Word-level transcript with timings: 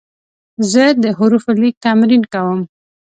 زه 0.71 0.83
د 1.03 1.05
حروفو 1.17 1.51
لیک 1.61 1.75
تمرین 1.85 2.23
کوم. 2.33 2.59